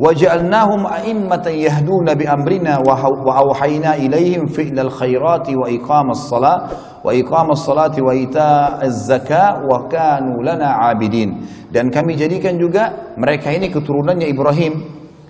وجعلناهم 0.00 0.86
أئمة 0.86 1.46
يهدون 1.48 2.08
بأمرنا 2.14 2.72
وأوحينا 3.26 3.90
إليهم 4.00 4.48
فعل 4.48 4.76
الخيرات 4.88 5.46
وإقام 5.52 6.06
الصلاة 6.10 6.60
وإقام 7.04 7.48
الصلاة 7.50 7.96
وإيتاء 8.00 8.84
الزكاة 8.84 9.52
وكانوا 9.68 10.38
لنا 10.40 10.68
عابدين. 10.80 11.30
Dan 11.68 11.92
kami 11.92 12.16
jadikan 12.16 12.56
juga 12.56 13.12
mereka 13.20 13.52
ini 13.52 13.68
keturunannya 13.68 14.24
Ibrahim. 14.24 14.72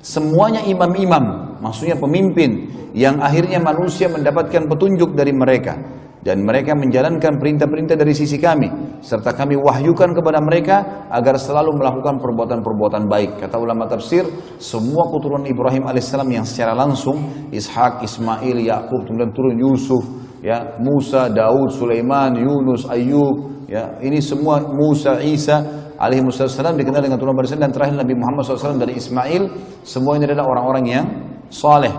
Semuanya 0.01 0.63
imam-imam. 0.63 1.50
Maksudnya 1.61 1.97
pemimpin 1.97 2.67
yang 2.97 3.23
akhirnya 3.23 3.63
manusia 3.63 4.11
mendapatkan 4.11 4.67
petunjuk 4.67 5.15
dari 5.15 5.31
mereka. 5.31 6.01
Dan 6.21 6.45
mereka 6.45 6.77
menjalankan 6.77 7.41
perintah-perintah 7.41 7.97
dari 7.97 8.13
sisi 8.13 8.37
kami. 8.37 8.69
Serta 9.01 9.33
kami 9.33 9.57
wahyukan 9.57 10.13
kepada 10.13 10.37
mereka 10.45 11.09
agar 11.09 11.41
selalu 11.41 11.81
melakukan 11.81 12.21
perbuatan-perbuatan 12.21 13.09
baik. 13.09 13.41
Kata 13.41 13.57
ulama 13.57 13.89
tafsir 13.89 14.29
semua 14.61 15.09
keturunan 15.09 15.49
Ibrahim 15.49 15.89
alaihissalam 15.89 16.29
yang 16.29 16.45
secara 16.45 16.77
langsung 16.77 17.49
Ishak, 17.49 18.05
Ismail, 18.05 18.53
Yakub 18.61 19.09
kemudian 19.09 19.33
turun 19.33 19.57
Yusuf 19.57 20.05
ya 20.45 20.77
Musa, 20.77 21.33
Daud, 21.33 21.73
Sulaiman, 21.73 22.37
Yunus, 22.37 22.85
Ayub 22.85 23.65
ya 23.65 23.97
ini 24.05 24.21
semua 24.21 24.61
Musa, 24.61 25.25
Isa 25.25 25.81
alaihi 26.01 26.25
dikenal 26.25 27.01
dengan 27.05 27.21
turunan 27.21 27.37
barisan 27.37 27.61
dan 27.61 27.73
terakhir 27.73 27.97
Nabi 27.97 28.17
Muhammad 28.17 28.49
SAW 28.49 28.81
dari 28.81 28.97
Ismail 28.97 29.43
semua 29.85 30.17
ini 30.17 30.25
adalah 30.25 30.49
orang-orang 30.49 30.85
yang 30.89 31.05
saleh 31.51 31.93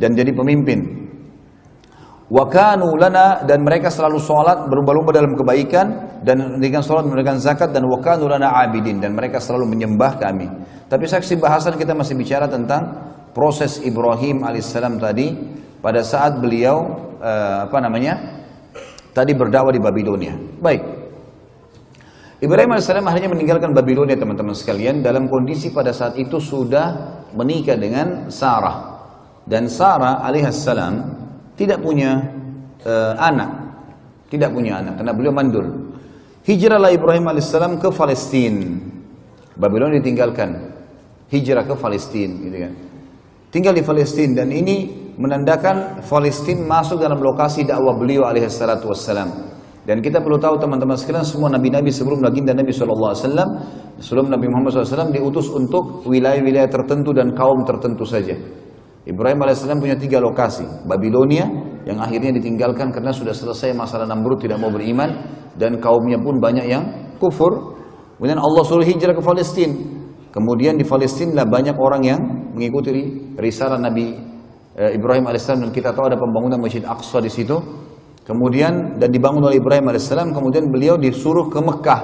dan 0.00 0.16
jadi 0.16 0.32
pemimpin 0.34 0.98
Wakanu 2.28 2.92
lana 3.00 3.40
dan 3.48 3.64
mereka 3.64 3.88
selalu 3.88 4.20
sholat 4.20 4.68
berlomba-lomba 4.68 5.16
dalam 5.16 5.32
kebaikan 5.32 6.20
dan 6.20 6.60
dengan 6.60 6.84
sholat 6.84 7.08
memberikan 7.08 7.40
zakat 7.40 7.72
dan 7.72 7.88
wakanu 7.88 8.28
lana 8.28 8.52
abidin 8.52 9.00
dan 9.00 9.16
mereka 9.16 9.40
selalu 9.40 9.64
menyembah 9.72 10.20
kami. 10.20 10.44
Tapi 10.92 11.08
saksi 11.08 11.40
bahasan 11.40 11.80
kita 11.80 11.96
masih 11.96 12.20
bicara 12.20 12.44
tentang 12.44 12.84
proses 13.32 13.80
Ibrahim 13.80 14.44
alaihissalam 14.44 15.00
tadi 15.00 15.32
pada 15.80 16.04
saat 16.04 16.36
beliau 16.36 17.00
uh, 17.16 17.64
apa 17.64 17.80
namanya 17.80 18.44
tadi 19.16 19.32
berdakwah 19.32 19.72
di 19.72 19.80
Babilonia. 19.80 20.36
Baik. 20.60 20.97
Ibrahim 22.38 22.70
alaihissalam 22.70 23.06
akhirnya 23.10 23.30
meninggalkan 23.34 23.74
Babilonia 23.74 24.14
teman-teman 24.14 24.54
sekalian 24.54 25.02
dalam 25.02 25.26
kondisi 25.26 25.74
pada 25.74 25.90
saat 25.90 26.14
itu 26.14 26.38
sudah 26.38 27.18
menikah 27.34 27.74
dengan 27.74 28.30
Sarah 28.30 28.98
dan 29.42 29.66
Sarah 29.66 30.22
alaihissalam 30.22 30.94
tidak 31.58 31.82
punya 31.82 32.20
uh, 32.86 33.18
anak, 33.18 33.50
tidak 34.30 34.54
punya 34.54 34.78
anak 34.78 35.02
karena 35.02 35.12
beliau 35.16 35.34
mandul. 35.34 35.66
Hijrahlah 36.46 36.94
Ibrahim 36.94 37.26
alaihissalam 37.26 37.82
ke 37.82 37.90
Palestina. 37.90 38.70
Babylon 39.58 39.98
ditinggalkan, 39.98 40.70
hijrah 41.34 41.66
ke 41.66 41.74
Palestina, 41.74 42.38
gitu 42.38 42.58
kan. 42.62 42.72
Tinggal 43.50 43.74
di 43.74 43.82
Palestina 43.82 44.46
dan 44.46 44.54
ini 44.54 45.08
menandakan 45.18 46.06
Palestina 46.06 46.62
masuk 46.62 47.02
dalam 47.02 47.18
lokasi 47.18 47.66
dakwah 47.66 47.98
beliau 47.98 48.22
alaihissalatu 48.30 48.86
wassalam. 48.86 49.50
Dan 49.88 50.04
kita 50.04 50.20
perlu 50.20 50.36
tahu 50.36 50.60
teman-teman 50.60 51.00
sekalian 51.00 51.24
semua 51.24 51.48
nabi-nabi 51.48 51.88
sebelum 51.88 52.20
baginda 52.20 52.52
Nabi 52.52 52.76
SAW, 52.76 53.16
sebelum 53.96 54.28
Nabi 54.28 54.44
Muhammad 54.52 54.84
SAW 54.84 55.08
diutus 55.08 55.48
untuk 55.48 56.04
wilayah-wilayah 56.04 56.68
tertentu 56.68 57.16
dan 57.16 57.32
kaum 57.32 57.64
tertentu 57.64 58.04
saja. 58.04 58.36
Ibrahim 59.08 59.40
alaihissalam 59.40 59.80
punya 59.80 59.96
tiga 59.96 60.20
lokasi. 60.20 60.84
Babilonia 60.84 61.48
yang 61.88 61.96
akhirnya 62.04 62.36
ditinggalkan 62.36 62.92
karena 62.92 63.16
sudah 63.16 63.32
selesai 63.32 63.72
masalah 63.72 64.04
Namrud 64.04 64.44
tidak 64.44 64.60
mau 64.60 64.68
beriman 64.68 65.08
dan 65.56 65.80
kaumnya 65.80 66.20
pun 66.20 66.36
banyak 66.36 66.68
yang 66.68 67.16
kufur. 67.16 67.80
Kemudian 68.20 68.36
Allah 68.36 68.62
suruh 68.68 68.84
hijrah 68.84 69.16
ke 69.16 69.24
Palestina. 69.24 69.72
Kemudian 70.28 70.76
di 70.76 70.84
Palestina 70.84 71.40
lah 71.40 71.46
banyak 71.48 71.72
orang 71.80 72.02
yang 72.04 72.20
mengikuti 72.52 72.92
risalah 73.40 73.80
Nabi 73.80 74.12
eh, 74.76 74.92
Ibrahim 74.92 75.24
alaihissalam 75.24 75.64
dan 75.64 75.72
kita 75.72 75.96
tahu 75.96 76.12
ada 76.12 76.20
pembangunan 76.20 76.60
Masjid 76.60 76.84
Aqsa 76.84 77.24
di 77.24 77.32
situ. 77.32 77.56
Kemudian 78.28 79.00
dan 79.00 79.08
dibangun 79.08 79.48
oleh 79.48 79.56
Ibrahim 79.56 79.88
alaihissalam. 79.88 80.36
Kemudian 80.36 80.68
beliau 80.68 81.00
disuruh 81.00 81.48
ke 81.48 81.64
Mekah. 81.64 82.00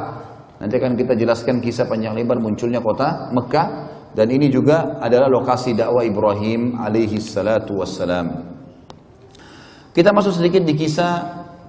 Nanti 0.56 0.80
akan 0.80 0.96
kita 0.96 1.12
jelaskan 1.12 1.60
kisah 1.60 1.84
panjang 1.84 2.16
lebar 2.16 2.40
munculnya 2.40 2.80
kota 2.80 3.28
Mekah 3.36 3.66
dan 4.16 4.32
ini 4.32 4.48
juga 4.48 4.96
adalah 5.04 5.28
lokasi 5.28 5.76
dakwah 5.76 6.00
Ibrahim 6.00 6.80
alaihi 6.80 7.20
salatu 7.20 7.76
wassalam. 7.76 8.56
Kita 9.92 10.16
masuk 10.16 10.40
sedikit 10.40 10.64
di 10.64 10.72
kisah 10.72 11.12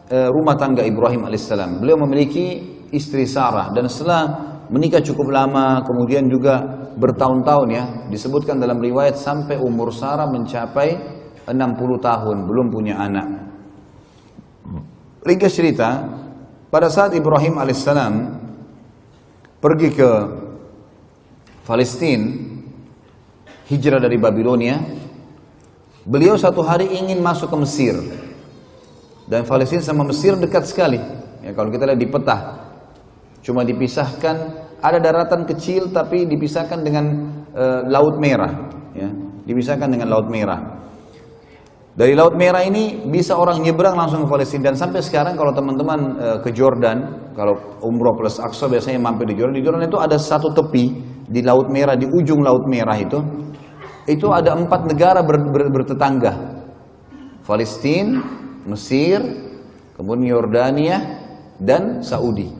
uh, 0.07 0.29
rumah 0.31 0.55
tangga 0.55 0.87
Ibrahim 0.87 1.27
alaihissalam. 1.27 1.83
Beliau 1.83 1.99
memiliki 2.07 2.63
istri 2.95 3.27
Sarah 3.27 3.75
dan 3.75 3.91
setelah 3.91 4.23
menikah 4.71 5.03
cukup 5.03 5.35
lama, 5.35 5.83
kemudian 5.83 6.31
juga 6.31 6.63
bertahun-tahun 6.95 7.67
ya, 7.75 7.83
disebutkan 8.07 8.61
dalam 8.61 8.79
riwayat 8.79 9.19
sampai 9.19 9.59
umur 9.59 9.91
Sarah 9.91 10.31
mencapai 10.31 10.95
60 11.43 11.51
tahun, 11.99 12.37
belum 12.47 12.71
punya 12.71 12.95
anak. 12.97 13.27
Ringkas 15.25 15.57
cerita, 15.57 16.05
pada 16.69 16.85
saat 16.85 17.17
Ibrahim 17.17 17.57
alaihissalam 17.57 18.13
pergi 19.57 19.89
ke 19.89 20.09
Palestina, 21.65 22.29
hijrah 23.65 23.97
dari 23.97 24.21
Babilonia, 24.21 24.77
beliau 26.05 26.37
satu 26.37 26.61
hari 26.61 26.93
ingin 26.93 27.25
masuk 27.25 27.49
ke 27.49 27.57
Mesir. 27.57 27.97
Dan 29.25 29.49
Palestina 29.49 29.81
sama 29.81 30.05
Mesir 30.05 30.37
dekat 30.37 30.69
sekali. 30.69 31.01
Ya, 31.41 31.57
kalau 31.57 31.73
kita 31.73 31.89
lihat 31.89 31.97
di 31.97 32.05
peta, 32.05 32.37
cuma 33.41 33.65
dipisahkan 33.65 34.35
ada 34.77 35.01
daratan 35.01 35.49
kecil 35.49 35.89
tapi 35.89 36.29
dipisahkan 36.29 36.85
dengan 36.85 37.05
uh, 37.57 37.81
Laut 37.89 38.21
Merah. 38.21 38.69
Ya, 38.93 39.09
dipisahkan 39.49 39.89
dengan 39.89 40.13
Laut 40.13 40.29
Merah. 40.29 40.74
Dari 41.95 42.11
Laut 42.11 42.35
Merah 42.35 42.59
ini 42.59 43.07
bisa 43.07 43.39
orang 43.39 43.63
nyebrang 43.63 43.95
langsung 43.95 44.27
ke 44.27 44.29
Palestina 44.29 44.67
dan 44.67 44.75
sampai 44.75 44.99
sekarang 44.99 45.39
kalau 45.39 45.55
teman-teman 45.55 45.99
uh, 46.19 46.37
ke 46.43 46.51
Jordan, 46.51 47.31
kalau 47.31 47.55
umroh 47.87 48.19
plus 48.19 48.35
Aqsa 48.35 48.67
biasanya 48.67 48.99
mampir 48.99 49.31
di 49.31 49.39
Jordan, 49.39 49.55
di 49.55 49.63
Jordan 49.63 49.87
itu 49.87 49.95
ada 49.95 50.19
satu 50.19 50.51
tepi 50.51 50.91
di 51.23 51.39
Laut 51.39 51.71
Merah, 51.71 51.95
di 51.95 52.03
ujung 52.03 52.43
Laut 52.43 52.67
Merah 52.67 52.99
itu, 52.99 53.15
itu 54.11 54.27
ada 54.27 54.59
empat 54.59 54.91
negara 54.91 55.23
ber, 55.23 55.39
ber, 55.47 55.71
bertetangga. 55.71 56.59
Palestina, 57.47 58.19
Mesir, 58.67 59.23
kemudian 59.95 60.35
Yordania, 60.35 60.99
dan 61.63 62.03
Saudi. 62.03 62.51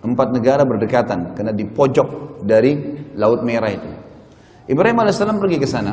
Empat 0.00 0.32
negara 0.32 0.64
berdekatan, 0.64 1.36
karena 1.36 1.52
di 1.52 1.68
pojok 1.68 2.40
dari 2.40 3.04
Laut 3.20 3.44
Merah 3.44 3.68
itu. 3.68 3.90
Ibrahim 4.64 5.04
AS 5.04 5.20
pergi 5.20 5.60
ke 5.60 5.68
sana, 5.68 5.92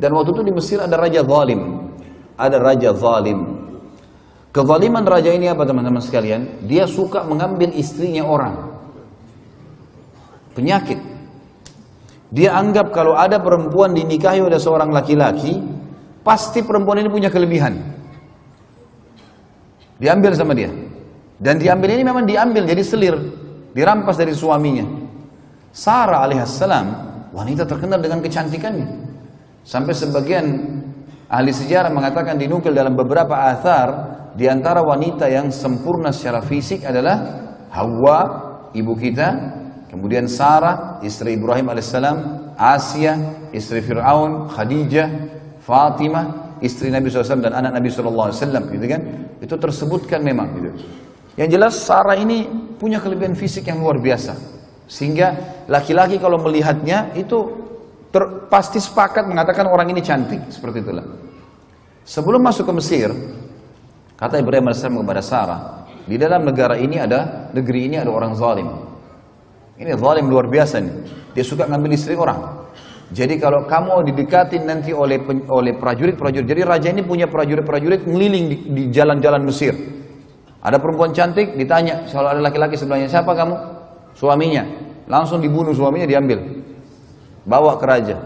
dan 0.00 0.16
waktu 0.16 0.32
itu 0.32 0.42
di 0.48 0.52
Mesir 0.56 0.78
ada 0.80 0.96
Raja 0.96 1.20
Zalim. 1.20 1.91
Ada 2.42 2.58
Raja 2.58 2.90
Zalim. 2.98 3.62
Kezaliman 4.52 5.06
raja 5.06 5.32
ini 5.32 5.48
apa 5.48 5.64
teman-teman 5.64 6.02
sekalian? 6.02 6.66
Dia 6.68 6.84
suka 6.84 7.24
mengambil 7.24 7.72
istrinya 7.72 8.26
orang. 8.26 8.68
Penyakit. 10.52 11.00
Dia 12.28 12.58
anggap 12.60 12.92
kalau 12.92 13.16
ada 13.16 13.40
perempuan 13.40 13.96
dinikahi 13.96 14.44
oleh 14.44 14.60
seorang 14.60 14.92
laki-laki, 14.92 15.56
pasti 16.20 16.60
perempuan 16.60 17.00
ini 17.00 17.08
punya 17.08 17.32
kelebihan. 17.32 17.80
Diambil 19.96 20.36
sama 20.36 20.52
dia. 20.52 20.68
Dan 21.40 21.56
diambil 21.56 21.96
ini 21.96 22.02
memang 22.04 22.28
diambil 22.28 22.68
jadi 22.68 22.82
selir, 22.84 23.16
dirampas 23.72 24.20
dari 24.20 24.36
suaminya. 24.36 24.84
Sarah 25.72 26.28
alaihissalam 26.28 26.86
wanita 27.32 27.64
terkenal 27.64 28.04
dengan 28.04 28.20
kecantikannya. 28.20 28.88
Sampai 29.64 29.96
sebagian 29.96 30.44
ahli 31.32 31.50
sejarah 31.50 31.88
mengatakan 31.88 32.36
dinukil 32.36 32.76
dalam 32.76 32.92
beberapa 32.92 33.48
athar 33.48 33.88
di 34.36 34.44
antara 34.44 34.84
wanita 34.84 35.32
yang 35.32 35.48
sempurna 35.48 36.12
secara 36.12 36.44
fisik 36.44 36.84
adalah 36.84 37.40
Hawa, 37.72 38.20
ibu 38.76 38.92
kita, 38.92 39.28
Kemudian 39.92 40.24
Sarah, 40.24 41.04
istri 41.04 41.36
Ibrahim 41.36 41.68
alaihissalam, 41.68 42.16
Asia, 42.56 43.12
istri 43.52 43.84
Fir'aun, 43.84 44.48
Khadijah, 44.48 45.08
Fatimah, 45.60 46.56
istri 46.64 46.88
Nabi 46.88 47.12
SAW 47.12 47.44
dan 47.44 47.52
anak 47.52 47.76
Nabi 47.76 47.92
SAW, 47.92 48.32
gitu 48.72 48.86
kan? 48.88 49.00
Itu 49.44 49.60
tersebutkan 49.60 50.24
memang, 50.24 50.48
gitu. 50.56 50.88
Yang 51.36 51.48
jelas 51.52 51.74
Sarah 51.76 52.16
ini 52.16 52.48
punya 52.80 53.04
kelebihan 53.04 53.36
fisik 53.36 53.68
yang 53.68 53.84
luar 53.84 54.00
biasa, 54.00 54.32
sehingga 54.88 55.60
laki-laki 55.68 56.16
kalau 56.16 56.40
melihatnya 56.40 57.12
itu 57.12 57.52
ter, 58.12 58.46
pasti 58.52 58.78
sepakat 58.78 59.24
mengatakan 59.24 59.66
orang 59.66 59.88
ini 59.90 60.04
cantik, 60.04 60.52
seperti 60.52 60.84
itulah. 60.84 61.02
Sebelum 62.04 62.44
masuk 62.44 62.68
ke 62.68 62.72
Mesir, 62.76 63.08
kata 64.14 64.38
Ibrahim 64.38 64.68
AS 64.68 64.84
kepada 64.84 65.22
Sarah, 65.24 65.88
di 66.04 66.20
dalam 66.20 66.44
negara 66.44 66.76
ini 66.76 67.00
ada 67.00 67.50
negeri 67.56 67.88
ini 67.88 67.96
ada 67.96 68.10
orang 68.12 68.36
zalim. 68.36 68.68
Ini 69.80 69.96
zalim 69.96 70.26
luar 70.28 70.46
biasa 70.46 70.78
nih. 70.82 70.94
Dia 71.32 71.44
suka 71.46 71.64
ngambil 71.66 71.90
istri 71.96 72.14
orang. 72.14 72.68
Jadi 73.12 73.36
kalau 73.36 73.68
kamu 73.68 74.08
didekatin 74.08 74.64
nanti 74.64 74.90
oleh 74.96 75.20
oleh 75.52 75.76
prajurit-prajurit. 75.76 76.48
Jadi 76.48 76.62
raja 76.64 76.88
ini 76.88 77.04
punya 77.04 77.28
prajurit-prajurit 77.28 78.08
ngeliling 78.08 78.72
di 78.72 78.82
jalan-jalan 78.88 79.42
Mesir. 79.44 79.76
Ada 80.62 80.78
perempuan 80.78 81.10
cantik 81.10 81.58
ditanya, 81.58 82.06
kalau 82.06 82.30
ada 82.30 82.38
laki-laki 82.38 82.78
sebelahnya, 82.78 83.10
siapa 83.10 83.34
kamu? 83.34 83.54
Suaminya. 84.14 84.62
Langsung 85.10 85.42
dibunuh 85.42 85.74
suaminya 85.74 86.06
diambil. 86.06 86.62
Bawa 87.46 87.78
ke 87.78 87.84
raja. 87.86 88.16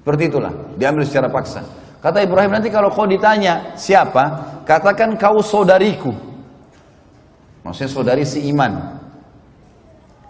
Seperti 0.00 0.32
itulah, 0.32 0.52
diambil 0.80 1.04
secara 1.04 1.28
paksa. 1.28 1.60
Kata 2.00 2.24
Ibrahim 2.24 2.56
nanti 2.56 2.72
kalau 2.72 2.88
kau 2.88 3.04
ditanya 3.04 3.76
siapa, 3.76 4.56
katakan 4.64 5.20
kau 5.20 5.44
saudariku. 5.44 6.12
Maksudnya 7.60 7.90
saudari 7.92 8.24
si 8.24 8.48
iman. 8.48 8.96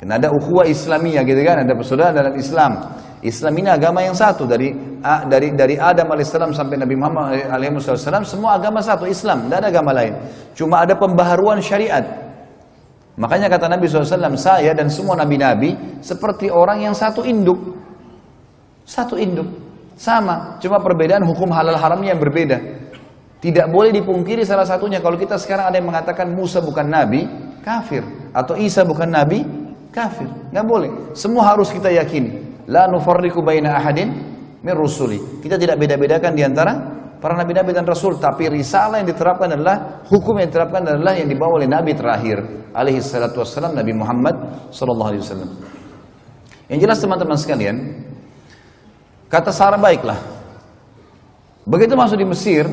Karena 0.02 0.18
ada 0.18 0.34
ukhuwah 0.34 0.66
Islamiyah 0.66 1.22
gitu 1.22 1.40
kan, 1.46 1.62
ada 1.62 1.72
persaudaraan 1.76 2.16
dalam 2.16 2.34
Islam. 2.34 2.72
Islam 3.20 3.52
ini 3.60 3.68
agama 3.68 4.00
yang 4.00 4.16
satu 4.16 4.48
dari 4.48 4.72
dari 5.28 5.52
dari 5.52 5.76
Adam 5.76 6.08
alaihissalam 6.08 6.56
sampai 6.56 6.80
Nabi 6.80 6.96
Muhammad 6.96 7.52
alaihissalam 7.52 8.24
semua 8.24 8.56
agama 8.56 8.80
satu 8.80 9.04
Islam, 9.04 9.44
tidak 9.46 9.58
ada 9.60 9.68
agama 9.68 9.92
lain. 9.92 10.16
Cuma 10.56 10.82
ada 10.82 10.96
pembaharuan 10.96 11.60
syariat. 11.60 12.29
Makanya 13.20 13.52
kata 13.52 13.68
Nabi 13.68 13.84
SAW, 13.84 14.32
saya 14.40 14.72
dan 14.72 14.88
semua 14.88 15.12
nabi-nabi 15.12 15.76
seperti 16.00 16.48
orang 16.48 16.88
yang 16.88 16.96
satu 16.96 17.20
induk. 17.20 17.76
Satu 18.88 19.20
induk. 19.20 19.44
Sama, 20.00 20.56
cuma 20.64 20.80
perbedaan 20.80 21.20
hukum 21.28 21.52
halal 21.52 21.76
haramnya 21.76 22.16
yang 22.16 22.22
berbeda. 22.24 22.56
Tidak 23.44 23.68
boleh 23.68 23.92
dipungkiri 23.92 24.40
salah 24.48 24.64
satunya. 24.64 25.04
Kalau 25.04 25.20
kita 25.20 25.36
sekarang 25.36 25.68
ada 25.68 25.76
yang 25.76 25.92
mengatakan 25.92 26.32
Musa 26.32 26.64
bukan 26.64 26.88
nabi, 26.88 27.28
kafir. 27.60 28.00
Atau 28.32 28.56
Isa 28.56 28.88
bukan 28.88 29.12
nabi, 29.12 29.44
kafir. 29.92 30.28
Nggak 30.48 30.64
boleh. 30.64 30.90
Semua 31.12 31.52
harus 31.52 31.68
kita 31.68 31.92
yakini. 31.92 32.64
La 32.72 32.88
nufarriku 32.88 33.44
baina 33.44 33.76
ahadin 33.76 34.08
min 34.64 34.72
rusuli. 34.72 35.20
Kita 35.44 35.60
tidak 35.60 35.76
beda-bedakan 35.76 36.32
di 36.32 36.40
antara 36.40 36.72
para 37.20 37.36
nabi-nabi 37.36 37.76
dan 37.76 37.84
rasul, 37.84 38.16
tapi 38.16 38.48
risalah 38.48 39.04
yang 39.04 39.08
diterapkan 39.12 39.54
adalah 39.54 40.02
hukum 40.08 40.40
yang 40.40 40.48
diterapkan 40.48 40.82
adalah 40.88 41.14
yang 41.14 41.28
dibawa 41.28 41.60
oleh 41.60 41.68
nabi 41.68 41.92
terakhir 41.92 42.40
alaihi 42.72 43.04
salatu 43.04 43.44
wassalam 43.44 43.76
Nabi 43.76 43.92
Muhammad 43.94 44.34
sallallahu 44.72 45.10
alaihi 45.14 45.22
wasallam. 45.22 45.50
Yang 46.70 46.78
jelas 46.86 46.98
teman-teman 47.02 47.36
sekalian, 47.36 47.76
kata 49.26 49.50
Sarah 49.50 49.78
baiklah. 49.78 50.18
Begitu 51.66 51.98
masuk 51.98 52.18
di 52.18 52.26
Mesir, 52.26 52.64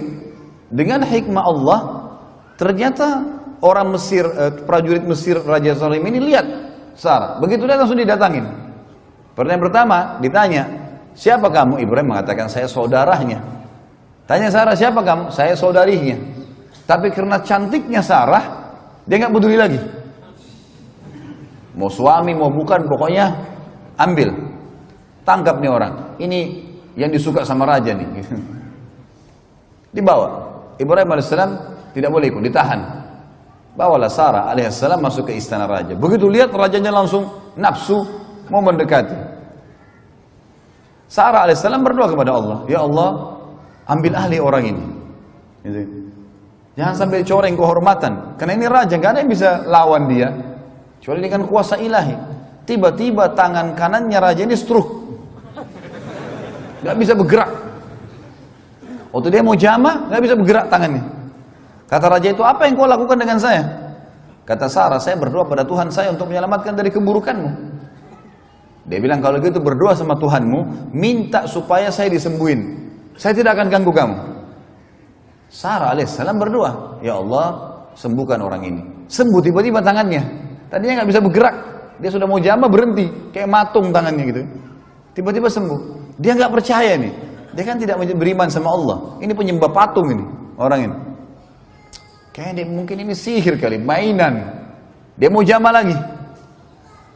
dengan 0.70 1.02
hikmah 1.02 1.44
Allah, 1.44 1.80
ternyata 2.56 3.26
orang 3.62 3.90
Mesir, 3.94 4.26
eh, 4.26 4.54
prajurit 4.64 5.04
Mesir 5.04 5.42
Raja 5.42 5.74
Salim 5.74 6.06
ini 6.06 6.22
lihat 6.22 6.46
Sarah. 6.94 7.42
Begitu 7.42 7.66
dia 7.66 7.78
langsung 7.78 7.98
didatangin. 7.98 8.46
Pertanyaan 9.34 9.64
pertama 9.70 9.98
ditanya, 10.22 10.64
siapa 11.18 11.50
kamu? 11.50 11.82
Ibrahim 11.82 12.14
mengatakan 12.14 12.50
saya 12.50 12.70
saudaranya. 12.70 13.57
Tanya 14.28 14.52
Sarah 14.52 14.76
siapa 14.76 15.00
kamu? 15.00 15.32
Saya 15.32 15.56
saudarinya. 15.56 16.20
Tapi 16.84 17.08
karena 17.16 17.40
cantiknya 17.40 18.04
Sarah, 18.04 18.44
dia 19.08 19.24
nggak 19.24 19.32
peduli 19.32 19.56
lagi. 19.56 19.80
Mau 21.80 21.88
suami, 21.88 22.36
mau 22.36 22.52
bukan, 22.52 22.84
pokoknya 22.84 23.32
ambil. 23.96 24.36
Tangkap 25.24 25.64
nih 25.64 25.72
orang. 25.72 25.94
Ini 26.20 26.40
yang 27.00 27.08
disuka 27.08 27.48
sama 27.48 27.64
raja 27.64 27.96
nih. 27.96 28.08
Dibawa. 29.96 30.44
Ibrahim 30.76 31.08
alaihissalam 31.08 31.52
tidak 31.96 32.10
boleh 32.12 32.28
ikut, 32.28 32.44
ditahan. 32.44 32.80
Bawalah 33.80 34.12
Sarah 34.12 34.44
alaihissalam 34.52 35.00
masuk 35.00 35.32
ke 35.32 35.40
istana 35.40 35.70
raja. 35.70 35.96
Begitu 35.96 36.28
lihat 36.28 36.52
rajanya 36.52 36.92
langsung 36.92 37.32
nafsu 37.56 38.04
mau 38.52 38.60
mendekati. 38.60 39.16
Sarah 41.08 41.48
alaihissalam 41.48 41.80
berdoa 41.80 42.12
kepada 42.12 42.32
Allah, 42.36 42.58
Ya 42.68 42.84
Allah, 42.84 43.37
ambil 43.88 44.14
ahli 44.20 44.38
orang 44.38 44.64
ini. 44.68 44.84
Gitu. 45.64 45.80
Jangan 46.78 46.94
sampai 46.94 47.26
coreng 47.26 47.58
kehormatan. 47.58 48.38
Karena 48.38 48.54
ini 48.54 48.66
raja, 48.70 48.94
gak 49.02 49.18
ada 49.18 49.20
yang 49.26 49.32
bisa 49.32 49.66
lawan 49.66 50.06
dia. 50.06 50.30
Kecuali 51.02 51.26
dengan 51.26 51.50
kuasa 51.50 51.82
ilahi. 51.82 52.14
Tiba-tiba 52.70 53.34
tangan 53.34 53.74
kanannya 53.74 54.20
raja 54.22 54.46
ini 54.46 54.54
stroke. 54.54 54.92
Gak 56.86 56.96
bisa 57.02 57.18
bergerak. 57.18 57.50
Waktu 59.10 59.28
dia 59.34 59.42
mau 59.42 59.58
jama, 59.58 60.06
gak 60.14 60.22
bisa 60.22 60.36
bergerak 60.38 60.70
tangannya. 60.70 61.04
Kata 61.90 62.06
raja 62.12 62.28
itu, 62.30 62.44
apa 62.46 62.70
yang 62.70 62.78
kau 62.78 62.86
lakukan 62.86 63.18
dengan 63.18 63.40
saya? 63.42 63.64
Kata 64.46 64.68
Sarah, 64.72 65.00
saya 65.02 65.18
berdoa 65.18 65.48
pada 65.48 65.66
Tuhan 65.66 65.90
saya 65.90 66.14
untuk 66.14 66.30
menyelamatkan 66.30 66.76
dari 66.76 66.92
keburukanmu. 66.94 67.50
Dia 68.88 69.00
bilang, 69.02 69.20
kalau 69.20 69.42
gitu 69.42 69.60
berdoa 69.60 69.98
sama 69.98 70.16
Tuhanmu, 70.16 70.92
minta 70.96 71.44
supaya 71.50 71.92
saya 71.92 72.08
disembuhin. 72.08 72.87
Saya 73.18 73.34
tidak 73.34 73.58
akan 73.58 73.68
ganggu 73.74 73.92
kamu. 73.92 74.16
Sarah 75.50 75.98
alaihissalam 75.98 76.38
berdoa, 76.38 77.02
Ya 77.02 77.18
Allah, 77.18 77.82
sembuhkan 77.98 78.40
orang 78.46 78.62
ini. 78.62 78.82
Sembuh 79.10 79.42
tiba-tiba 79.42 79.82
tangannya. 79.82 80.22
Tadinya 80.70 81.02
nggak 81.02 81.10
bisa 81.10 81.22
bergerak. 81.26 81.56
Dia 81.98 82.14
sudah 82.14 82.30
mau 82.30 82.38
jama 82.38 82.70
berhenti, 82.70 83.10
kayak 83.34 83.50
matung 83.50 83.90
tangannya 83.90 84.24
gitu. 84.30 84.42
Tiba-tiba 85.18 85.50
sembuh. 85.50 85.80
Dia 86.22 86.38
nggak 86.38 86.52
percaya 86.54 86.94
nih. 86.94 87.14
Dia 87.58 87.64
kan 87.66 87.82
tidak 87.82 87.98
beriman 87.98 88.54
sama 88.54 88.70
Allah. 88.70 88.98
Ini 89.18 89.34
penyembah 89.34 89.72
patung 89.74 90.14
ini, 90.14 90.26
orang 90.62 90.80
ini. 90.86 90.96
Kayaknya 92.38 92.70
mungkin 92.70 93.02
ini 93.02 93.18
sihir 93.18 93.58
kali, 93.58 93.82
mainan. 93.82 94.46
Dia 95.18 95.34
mau 95.34 95.42
jama 95.42 95.74
lagi. 95.74 95.98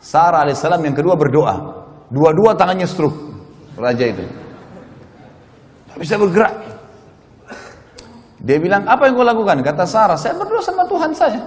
Sarah 0.02 0.42
alaihissalam 0.42 0.82
yang 0.82 0.98
kedua 0.98 1.14
berdoa. 1.14 1.86
Dua-dua 2.10 2.58
tangannya 2.58 2.90
stroke. 2.90 3.14
Raja 3.78 4.02
itu. 4.02 4.41
Tidak 5.92 6.00
bisa 6.00 6.16
bergerak. 6.16 6.54
Dia 8.42 8.58
bilang, 8.58 8.90
apa 8.90 9.06
yang 9.06 9.14
kau 9.14 9.28
lakukan? 9.28 9.62
Kata 9.62 9.86
Sarah, 9.86 10.18
saya 10.18 10.34
berdoa 10.34 10.64
sama 10.64 10.88
Tuhan 10.90 11.14
saya. 11.14 11.40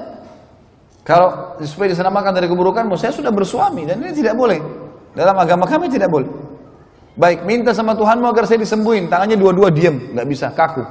Kalau 1.04 1.58
supaya 1.60 1.92
diselamatkan 1.92 2.32
dari 2.32 2.48
keburukanmu, 2.48 2.96
saya 2.96 3.12
sudah 3.12 3.28
bersuami 3.28 3.84
dan 3.84 4.00
ini 4.00 4.14
tidak 4.14 4.38
boleh. 4.38 4.56
Dalam 5.12 5.36
agama 5.36 5.68
kami 5.68 5.90
tidak 5.90 6.08
boleh. 6.08 6.30
Baik, 7.14 7.46
minta 7.46 7.70
sama 7.70 7.94
Tuhanmu 7.94 8.26
agar 8.26 8.48
saya 8.48 8.58
disembuhin. 8.58 9.06
Tangannya 9.06 9.38
dua-dua 9.38 9.70
diam, 9.70 10.00
nggak 10.16 10.26
bisa, 10.26 10.50
kaku. 10.50 10.82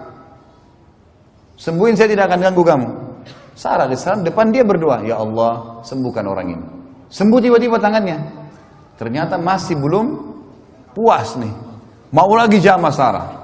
Sembuhin 1.59 1.97
saya 1.97 2.09
tidak 2.13 2.31
akan 2.31 2.39
ganggu 2.51 2.63
kamu. 2.63 2.87
Sarah 3.53 3.85
alaihissalam 3.85 4.25
depan 4.25 4.49
dia 4.49 4.65
berdoa, 4.65 5.05
Ya 5.05 5.19
Allah, 5.19 5.83
sembuhkan 5.85 6.25
orang 6.25 6.47
ini. 6.57 6.65
Sembuh 7.13 7.39
tiba-tiba 7.43 7.77
tangannya. 7.77 8.17
Ternyata 8.97 9.37
masih 9.37 9.77
belum 9.77 10.05
puas 10.93 11.37
nih. 11.37 11.53
Mau 12.13 12.31
lagi 12.37 12.61
jama 12.61 12.89
Sarah. 12.93 13.42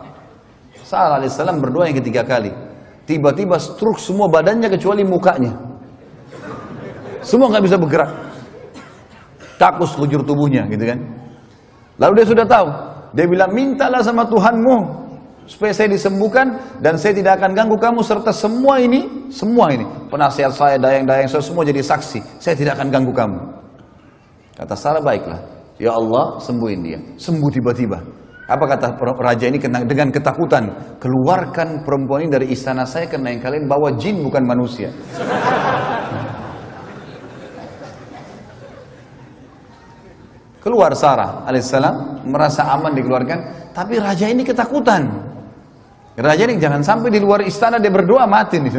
Sarah 0.90 1.22
alaihissalam 1.22 1.62
berdoa 1.62 1.86
yang 1.86 2.02
ketiga 2.02 2.26
kali. 2.26 2.50
Tiba-tiba 3.06 3.62
struk 3.62 4.02
semua 4.02 4.26
badannya 4.26 4.74
kecuali 4.74 5.06
mukanya. 5.06 5.54
Semua 7.22 7.54
nggak 7.54 7.64
bisa 7.70 7.78
bergerak. 7.78 8.10
Takut 9.62 9.86
sekujur 9.86 10.26
tubuhnya 10.26 10.66
gitu 10.66 10.90
kan. 10.90 10.98
Lalu 12.02 12.14
dia 12.18 12.28
sudah 12.34 12.46
tahu. 12.50 12.68
Dia 13.14 13.26
bilang, 13.30 13.54
mintalah 13.54 14.02
sama 14.02 14.26
Tuhanmu 14.26 14.78
supaya 15.46 15.74
saya 15.74 15.94
disembuhkan 15.94 16.58
dan 16.82 16.98
saya 16.98 17.14
tidak 17.14 17.38
akan 17.38 17.54
ganggu 17.54 17.78
kamu 17.78 18.02
serta 18.02 18.34
semua 18.34 18.82
ini, 18.82 19.30
semua 19.30 19.70
ini, 19.74 19.86
penasihat 20.10 20.54
saya, 20.54 20.78
dayang-dayang 20.78 21.30
saya 21.30 21.42
semua 21.46 21.66
jadi 21.66 21.86
saksi. 21.86 22.42
Saya 22.42 22.58
tidak 22.58 22.82
akan 22.82 22.90
ganggu 22.90 23.14
kamu. 23.14 23.38
Kata 24.58 24.74
Sarah 24.74 25.06
baiklah. 25.06 25.38
Ya 25.78 25.94
Allah 25.94 26.42
sembuhin 26.42 26.80
dia. 26.82 27.00
Sembuh 27.22 27.50
tiba-tiba. 27.54 28.19
Apa 28.50 28.66
kata 28.66 28.98
raja 29.22 29.46
ini 29.46 29.62
dengan 29.62 30.10
ketakutan? 30.10 30.98
Keluarkan 30.98 31.86
perempuan 31.86 32.26
ini 32.26 32.34
dari 32.34 32.48
istana 32.50 32.82
saya 32.82 33.06
karena 33.06 33.30
yang 33.30 33.46
kalian 33.46 33.70
bawa 33.70 33.94
jin 33.94 34.26
bukan 34.26 34.42
manusia. 34.42 34.90
Keluar 40.66 40.98
Sarah 40.98 41.46
alaihissalam 41.46 42.26
merasa 42.26 42.74
aman 42.74 42.98
dikeluarkan, 42.98 43.70
tapi 43.70 44.02
raja 44.02 44.26
ini 44.26 44.42
ketakutan. 44.42 45.06
Raja 46.18 46.50
ini 46.50 46.58
jangan 46.58 46.82
sampai 46.82 47.14
di 47.14 47.22
luar 47.22 47.46
istana 47.46 47.78
dia 47.78 47.94
berdoa 47.94 48.26
mati 48.26 48.58
nih. 48.58 48.74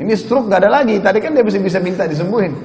Ini 0.00 0.12
stroke 0.16 0.48
gak 0.48 0.64
ada 0.64 0.80
lagi. 0.80 0.96
Tadi 0.96 1.20
kan 1.20 1.36
dia 1.36 1.44
bisa 1.44 1.60
bisa 1.60 1.76
minta 1.76 2.08
disembuhin. 2.08 2.56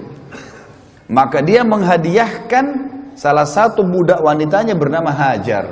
Maka 1.11 1.43
dia 1.43 1.67
menghadiahkan 1.67 2.94
salah 3.15 3.47
satu 3.47 3.81
budak 3.81 4.21
wanitanya 4.21 4.75
bernama 4.75 5.09
Hajar. 5.09 5.65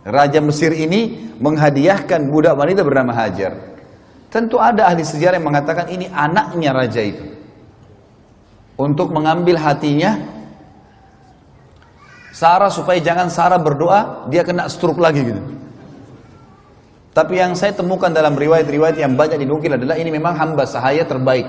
Raja 0.00 0.40
Mesir 0.40 0.72
ini 0.72 1.30
menghadiahkan 1.36 2.32
budak 2.32 2.56
wanita 2.56 2.80
bernama 2.82 3.12
Hajar. 3.12 3.70
Tentu 4.32 4.56
ada 4.62 4.86
ahli 4.86 5.02
sejarah 5.02 5.36
yang 5.36 5.48
mengatakan 5.50 5.90
ini 5.90 6.06
anaknya 6.06 6.70
raja 6.70 7.02
itu. 7.02 7.26
Untuk 8.78 9.12
mengambil 9.12 9.60
hatinya 9.60 10.16
Sarah 12.30 12.70
supaya 12.70 13.02
jangan 13.02 13.26
Sarah 13.26 13.58
berdoa 13.58 14.30
dia 14.30 14.46
kena 14.46 14.70
stroke 14.70 15.02
lagi 15.02 15.26
gitu. 15.26 15.42
Tapi 17.10 17.42
yang 17.42 17.58
saya 17.58 17.74
temukan 17.74 18.08
dalam 18.14 18.38
riwayat-riwayat 18.38 18.96
yang 19.02 19.18
banyak 19.18 19.42
dinukil 19.42 19.74
adalah 19.74 19.98
ini 19.98 20.14
memang 20.14 20.38
hamba 20.38 20.62
sahaya 20.62 21.02
terbaik. 21.02 21.44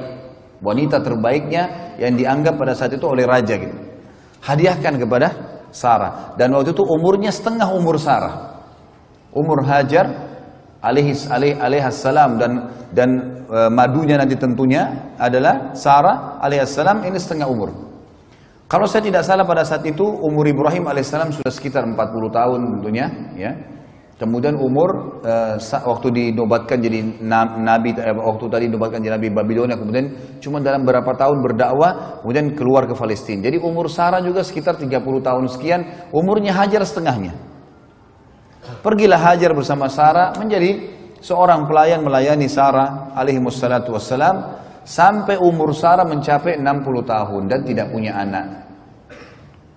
Wanita 0.60 1.06
terbaiknya 1.06 1.96
yang 2.02 2.18
dianggap 2.18 2.58
pada 2.58 2.74
saat 2.74 2.98
itu 2.98 3.06
oleh 3.06 3.30
raja 3.30 3.62
gitu. 3.62 3.91
Hadiahkan 4.42 4.98
kepada 4.98 5.28
Sarah. 5.72 6.36
Dan 6.36 6.52
waktu 6.54 6.76
itu 6.76 6.84
umurnya 6.84 7.32
setengah 7.32 7.70
umur 7.72 8.02
Sarah. 8.02 8.62
Umur 9.32 9.64
Hajar 9.64 10.12
alaihis 10.82 11.30
alaih 11.30 11.56
alaihassalam 11.62 12.42
dan 12.42 12.52
dan 12.92 13.10
e, 13.46 13.60
madunya 13.70 14.18
nanti 14.18 14.34
tentunya 14.36 15.14
adalah 15.16 15.72
Sarah 15.78 16.42
alaihassalam 16.42 17.06
ini 17.06 17.16
setengah 17.22 17.48
umur. 17.48 17.70
Kalau 18.66 18.88
saya 18.88 19.04
tidak 19.04 19.28
salah 19.28 19.44
pada 19.44 19.68
saat 19.68 19.84
itu 19.84 20.04
umur 20.04 20.48
Ibrahim 20.48 20.88
alaihissalam 20.88 21.36
sudah 21.36 21.52
sekitar 21.52 21.84
40 21.84 21.98
tahun 22.32 22.60
tentunya, 22.80 23.06
ya. 23.36 23.52
Kemudian 24.22 24.54
umur 24.54 25.18
uh, 25.26 25.58
waktu 25.58 26.08
dinobatkan 26.14 26.78
jadi 26.78 27.02
nabi 27.58 27.98
uh, 27.98 28.14
waktu 28.22 28.46
tadi 28.54 28.64
dinobatkan 28.70 29.02
jadi 29.02 29.18
nabi 29.18 29.34
Babilonia 29.34 29.74
kemudian 29.74 30.38
cuma 30.38 30.62
dalam 30.62 30.86
beberapa 30.86 31.10
tahun 31.18 31.42
berdakwah 31.42 32.22
kemudian 32.22 32.54
keluar 32.54 32.86
ke 32.86 32.94
Palestina. 32.94 33.50
Jadi 33.50 33.58
umur 33.58 33.90
Sarah 33.90 34.22
juga 34.22 34.46
sekitar 34.46 34.78
30 34.78 35.02
tahun 35.02 35.50
sekian, 35.50 36.14
umurnya 36.14 36.54
Hajar 36.54 36.86
setengahnya. 36.86 37.34
Pergilah 38.86 39.18
Hajar 39.18 39.58
bersama 39.58 39.90
Sarah 39.90 40.38
menjadi 40.38 40.86
seorang 41.18 41.66
pelayan 41.66 42.06
melayani 42.06 42.46
Sarah 42.46 43.18
alaihi 43.18 43.42
wassalatu 43.42 43.98
wassalam 43.98 44.54
sampai 44.86 45.42
umur 45.42 45.74
Sarah 45.74 46.06
mencapai 46.06 46.62
60 46.62 47.10
tahun 47.10 47.42
dan 47.50 47.66
tidak 47.66 47.90
punya 47.90 48.22
anak. 48.22 48.70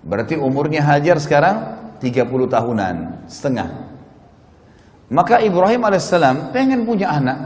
Berarti 0.05 0.37
umurnya 0.37 0.85
Hajar 0.85 1.17
sekarang 1.17 1.81
30 1.97 2.29
tahunan, 2.45 3.25
setengah. 3.25 3.94
Maka 5.09 5.37
Ibrahim 5.41 5.85
alaihissalam 5.85 6.49
pengen 6.49 6.81
punya 6.85 7.13
anak. 7.13 7.37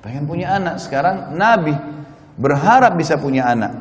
Pengen 0.00 0.24
punya 0.24 0.56
anak, 0.56 0.78
sekarang 0.78 1.34
Nabi 1.34 1.74
berharap 2.38 2.94
bisa 2.94 3.18
punya 3.18 3.48
anak. 3.50 3.74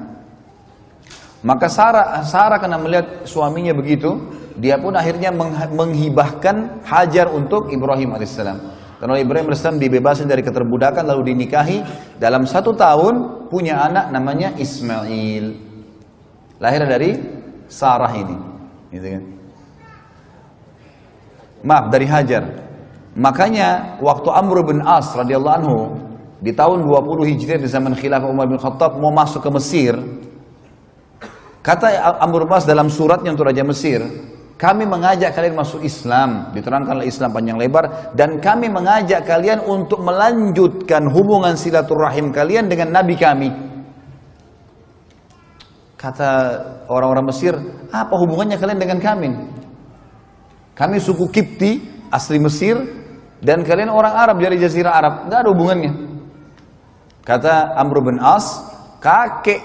Maka 1.45 1.69
Sarah, 1.69 2.25
Sarah 2.25 2.57
karena 2.57 2.81
melihat 2.81 3.29
suaminya 3.29 3.69
begitu, 3.77 4.17
dia 4.57 4.81
pun 4.81 4.97
akhirnya 4.97 5.29
menghibahkan 5.69 6.81
Hajar 6.81 7.29
untuk 7.29 7.69
Ibrahim 7.69 8.17
alaihissalam. 8.17 8.57
Karena 8.97 9.21
Ibrahim 9.21 9.45
alaihissalam 9.53 9.77
dibebaskan 9.77 10.25
dari 10.25 10.41
keterbudakan 10.41 11.05
lalu 11.05 11.35
dinikahi 11.35 11.85
dalam 12.17 12.49
satu 12.49 12.73
tahun 12.73 13.45
punya 13.53 13.85
anak 13.85 14.09
namanya 14.09 14.57
Ismail. 14.57 15.53
Lahir 16.57 16.81
dari 16.89 17.13
Sarah 17.69 18.09
ini. 18.17 18.37
Gitu 18.89 19.07
kan. 19.13 19.23
Maaf 21.61 21.85
dari 21.93 22.07
Hajar. 22.09 22.64
Makanya 23.15 23.95
waktu 24.03 24.27
Amr 24.27 24.67
bin 24.67 24.83
As 24.83 25.15
radhiyallahu 25.15 25.55
anhu 25.63 25.77
di 26.43 26.51
tahun 26.51 26.83
20 26.83 27.31
Hijriah 27.31 27.59
di 27.63 27.69
zaman 27.71 27.95
khilafah 27.95 28.27
Umar 28.27 28.51
bin 28.51 28.59
Khattab 28.59 28.99
mau 28.99 29.15
masuk 29.15 29.39
ke 29.39 29.49
Mesir. 29.55 29.95
Kata 31.63 32.19
Amr 32.19 32.43
bin 32.43 32.51
As 32.51 32.67
dalam 32.67 32.91
suratnya 32.91 33.31
untuk 33.31 33.47
Raja 33.47 33.63
Mesir, 33.63 34.03
kami 34.59 34.83
mengajak 34.83 35.31
kalian 35.31 35.55
masuk 35.55 35.79
Islam, 35.83 36.51
diterangkanlah 36.51 37.07
Islam 37.07 37.31
panjang 37.31 37.55
lebar, 37.55 38.11
dan 38.15 38.39
kami 38.43 38.67
mengajak 38.67 39.23
kalian 39.23 39.63
untuk 39.63 40.03
melanjutkan 40.03 41.07
hubungan 41.07 41.55
silaturahim 41.55 42.35
kalian 42.35 42.67
dengan 42.67 42.91
Nabi 42.99 43.15
kami. 43.15 43.49
Kata 45.95 46.31
orang-orang 46.91 47.31
Mesir, 47.31 47.55
apa 47.95 48.13
hubungannya 48.19 48.59
kalian 48.59 48.79
dengan 48.79 48.99
kami? 48.99 49.31
Kami 50.75 50.99
suku 50.99 51.31
Kipti, 51.31 51.79
asli 52.11 52.37
Mesir, 52.39 53.04
dan 53.45 53.61
kalian 53.61 53.93
orang 53.93 54.17
Arab 54.17 54.41
dari 54.41 54.57
Jazirah 54.57 54.93
Arab. 54.97 55.13
Tidak 55.29 55.39
ada 55.45 55.49
hubungannya. 55.53 55.93
Kata 57.21 57.77
Amr 57.77 58.01
bin 58.01 58.17
As, 58.17 58.65
kakek 58.97 59.61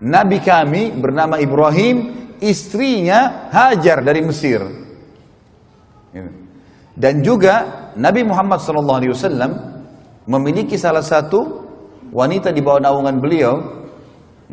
Nabi 0.00 0.40
kami 0.40 0.96
bernama 0.96 1.36
Ibrahim, 1.36 2.28
istrinya 2.40 3.52
Hajar 3.52 4.00
dari 4.00 4.24
Mesir. 4.24 4.64
Dan 6.92 7.20
juga 7.20 7.88
Nabi 7.96 8.24
Muhammad 8.24 8.60
SAW 8.60 9.52
memiliki 10.28 10.76
salah 10.80 11.04
satu 11.04 11.64
wanita 12.12 12.52
di 12.52 12.60
bawah 12.60 12.84
naungan 12.84 13.16
beliau, 13.20 13.52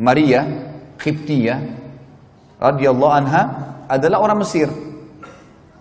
Maria, 0.00 0.44
Qibtiyah 0.96 1.60
radhiyallahu 2.60 3.12
anha 3.12 3.42
adalah 3.88 4.24
orang 4.24 4.44
Mesir. 4.44 4.68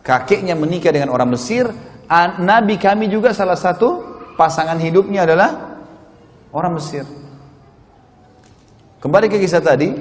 Kakeknya 0.04 0.56
menikah 0.56 0.90
dengan 0.92 1.14
orang 1.14 1.36
Mesir, 1.36 1.70
nabi 2.42 2.82
kami 2.82 3.06
juga 3.08 3.32
salah 3.32 3.58
satu 3.58 4.02
pasangan 4.34 4.78
hidupnya 4.82 5.30
adalah 5.30 5.80
orang 6.50 6.82
Mesir. 6.82 7.06
Kembali 9.00 9.32
ke 9.32 9.40
kisah 9.40 9.64
tadi, 9.64 9.96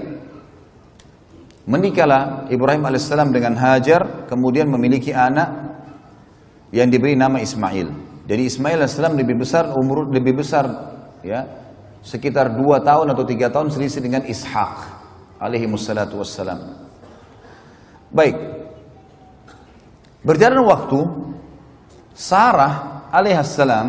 menikahlah 1.68 2.50
Ibrahim 2.50 2.82
alaihissalam 2.88 3.30
dengan 3.30 3.54
Hajar, 3.54 4.26
kemudian 4.26 4.66
memiliki 4.66 5.14
anak 5.14 5.78
yang 6.74 6.90
diberi 6.90 7.14
nama 7.14 7.38
Ismail. 7.38 7.88
Jadi 8.26 8.42
Ismail 8.44 8.82
alaihissalam 8.82 9.14
lebih 9.14 9.40
besar 9.40 9.70
umur 9.76 10.08
lebih 10.10 10.42
besar 10.42 10.66
ya 11.24 11.46
sekitar 12.02 12.52
dua 12.56 12.80
tahun 12.80 13.12
atau 13.12 13.24
tiga 13.24 13.52
tahun 13.52 13.68
selisih 13.68 14.00
dengan 14.00 14.24
Ishak 14.24 14.74
alaihi 15.38 15.68
wassalatu 15.68 16.20
wassalam. 16.20 16.58
Baik. 18.08 18.36
Berjalan 20.24 20.64
waktu, 20.66 20.98
Sarah 22.18 23.06
alaihissalam 23.14 23.86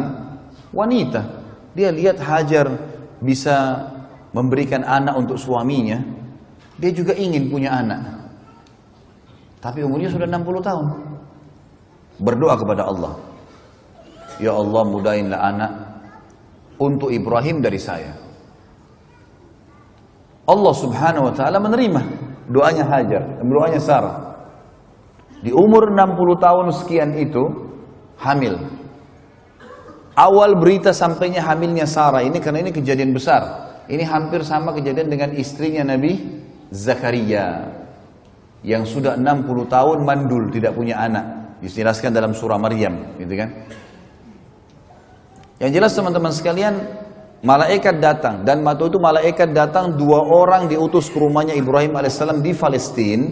wanita, 0.69 1.25
dia 1.73 1.89
lihat 1.89 2.21
Hajar 2.21 2.69
bisa 3.17 3.89
memberikan 4.37 4.85
anak 4.85 5.17
untuk 5.17 5.41
suaminya, 5.41 5.97
dia 6.77 6.93
juga 6.93 7.17
ingin 7.17 7.49
punya 7.49 7.73
anak. 7.73 8.21
Tapi 9.57 9.81
umurnya 9.81 10.13
sudah 10.13 10.29
60 10.29 10.61
tahun. 10.61 10.87
Berdoa 12.21 12.53
kepada 12.53 12.85
Allah. 12.85 13.17
Ya 14.37 14.53
Allah 14.53 14.83
mudahinlah 14.85 15.39
anak 15.41 15.71
untuk 16.77 17.09
Ibrahim 17.09 17.65
dari 17.65 17.81
saya. 17.81 18.13
Allah 20.45 20.73
subhanahu 20.77 21.27
wa 21.27 21.33
ta'ala 21.33 21.57
menerima 21.57 22.01
doanya 22.45 22.85
Hajar, 22.85 23.41
doanya 23.41 23.81
Sarah. 23.81 24.17
Di 25.41 25.49
umur 25.49 25.91
60 25.91 26.39
tahun 26.39 26.65
sekian 26.77 27.11
itu, 27.19 27.68
hamil. 28.19 28.59
Awal 30.19 30.59
berita 30.59 30.91
sampainya 30.91 31.39
hamilnya 31.47 31.87
Sarah 31.87 32.21
ini 32.21 32.43
karena 32.43 32.59
ini 32.67 32.71
kejadian 32.75 33.15
besar. 33.15 33.71
Ini 33.89 34.05
hampir 34.05 34.45
sama 34.45 34.75
kejadian 34.75 35.09
dengan 35.09 35.29
istrinya 35.33 35.81
Nabi 35.81 36.19
Zakaria 36.69 37.73
yang 38.61 38.83
sudah 38.85 39.17
60 39.17 39.47
tahun 39.71 39.97
mandul 40.03 40.51
tidak 40.51 40.75
punya 40.75 40.99
anak. 40.99 41.57
Dijelaskan 41.59 42.15
dalam 42.15 42.31
surah 42.31 42.55
Maryam, 42.55 43.19
gitu 43.19 43.35
kan? 43.35 43.49
Yang 45.59 45.71
jelas 45.75 45.91
teman-teman 45.91 46.31
sekalian, 46.31 46.73
Malaikat 47.39 48.03
datang 48.03 48.43
dan 48.43 48.59
waktu 48.67 48.91
itu 48.91 48.99
malaikat 48.99 49.55
datang 49.55 49.95
dua 49.95 50.19
orang 50.27 50.67
diutus 50.67 51.07
ke 51.07 51.23
rumahnya 51.23 51.55
Ibrahim 51.55 51.95
alaihissalam 51.95 52.43
di 52.43 52.51
Palestina. 52.51 53.31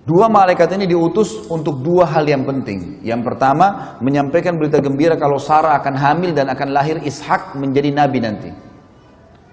Dua 0.00 0.32
malaikat 0.32 0.72
ini 0.80 0.88
diutus 0.88 1.44
untuk 1.52 1.84
dua 1.84 2.08
hal 2.08 2.24
yang 2.24 2.42
penting. 2.48 3.04
Yang 3.04 3.20
pertama, 3.20 3.96
menyampaikan 4.00 4.56
berita 4.56 4.80
gembira 4.80 5.14
kalau 5.20 5.36
Sarah 5.36 5.76
akan 5.76 5.94
hamil 5.94 6.32
dan 6.32 6.48
akan 6.48 6.72
lahir 6.72 6.96
Ishak 7.04 7.54
menjadi 7.60 7.92
nabi 7.92 8.18
nanti. 8.24 8.50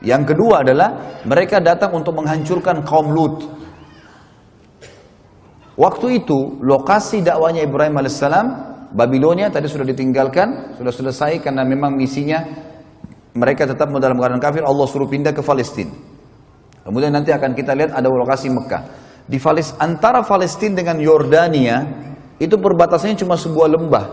Yang 0.01 0.33
kedua 0.33 0.63
adalah 0.63 1.19
mereka 1.27 1.59
datang 1.59 1.91
untuk 1.91 2.15
menghancurkan 2.15 2.85
kaum 2.87 3.11
Lut. 3.11 3.43
Waktu 5.77 6.25
itu 6.25 6.57
lokasi 6.63 7.21
dakwanya 7.21 7.61
Ibrahim 7.61 8.01
alaihissalam 8.01 8.47
Babilonia 8.87 9.51
tadi 9.51 9.67
sudah 9.67 9.83
ditinggalkan, 9.83 10.79
sudah 10.79 10.93
selesai 10.95 11.43
karena 11.43 11.67
memang 11.67 11.93
misinya 11.93 12.39
mereka 13.35 13.67
tetap 13.69 13.91
dalam 13.99 14.17
keadaan 14.17 14.41
kafir, 14.41 14.63
Allah 14.63 14.87
suruh 14.89 15.05
pindah 15.05 15.35
ke 15.35 15.43
Palestina. 15.43 15.91
Kemudian 16.87 17.11
nanti 17.11 17.35
akan 17.35 17.51
kita 17.51 17.75
lihat 17.75 17.91
ada 17.93 18.07
lokasi 18.07 18.47
Mekah. 18.47 19.06
Di 19.27 19.37
Falis, 19.43 19.75
antara 19.75 20.23
Palestina 20.23 20.79
dengan 20.79 20.97
Yordania 21.03 21.83
itu 22.39 22.55
perbatasannya 22.55 23.19
cuma 23.19 23.35
sebuah 23.35 23.67
lembah. 23.75 24.05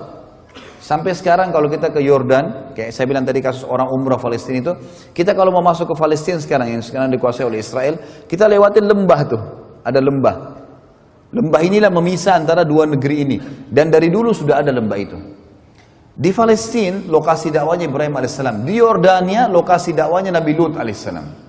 Sampai 0.84 1.16
sekarang 1.16 1.48
kalau 1.48 1.70
kita 1.72 1.88
ke 1.88 2.02
Yordan, 2.04 2.76
kayak 2.76 2.92
saya 2.92 3.08
bilang 3.08 3.24
tadi 3.24 3.40
kasus 3.40 3.64
orang 3.64 3.88
umrah 3.88 4.20
Palestina 4.20 4.60
itu, 4.60 4.72
kita 5.16 5.32
kalau 5.32 5.48
mau 5.48 5.64
masuk 5.64 5.88
ke 5.88 5.96
Palestina 5.96 6.36
sekarang 6.36 6.76
yang 6.76 6.82
sekarang 6.84 7.08
dikuasai 7.08 7.48
oleh 7.48 7.64
Israel, 7.64 7.96
kita 8.28 8.44
lewatin 8.44 8.84
lembah 8.84 9.20
tuh, 9.24 9.42
ada 9.80 9.96
lembah. 9.96 10.36
Lembah 11.32 11.60
inilah 11.64 11.88
memisah 11.88 12.36
antara 12.36 12.68
dua 12.68 12.84
negeri 12.84 13.16
ini. 13.24 13.36
Dan 13.64 13.88
dari 13.88 14.12
dulu 14.12 14.36
sudah 14.36 14.60
ada 14.60 14.70
lembah 14.70 14.98
itu. 15.00 15.18
Di 16.14 16.30
Palestina, 16.30 17.00
lokasi 17.10 17.48
dakwanya 17.48 17.88
Ibrahim 17.88 18.14
alaihissalam. 18.20 18.62
Di 18.68 18.78
Yordania, 18.78 19.48
lokasi 19.48 19.96
dakwanya 19.96 20.36
Nabi 20.36 20.52
Lut 20.52 20.76
alaihissalam. 20.78 21.43